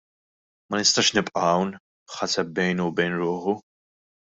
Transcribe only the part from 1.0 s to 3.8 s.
nibqa' hawn!" ħaseb bejnu u bejn ruħu.